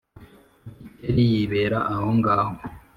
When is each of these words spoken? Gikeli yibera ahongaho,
Gikeli 1.03 1.23
yibera 1.31 1.79
ahongaho, 1.93 2.53